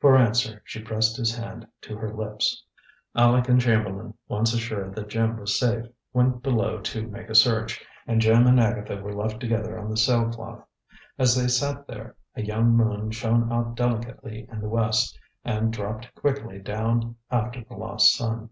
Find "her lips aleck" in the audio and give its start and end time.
1.96-3.48